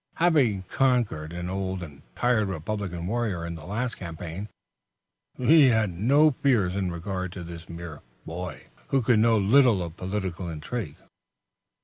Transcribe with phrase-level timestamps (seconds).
[0.15, 4.49] Having conquered an old and tried Republican warrior in the last campaign,
[5.37, 9.97] he had no fears in regard to this mere boy, who could know little of
[9.97, 10.95] political intrigue.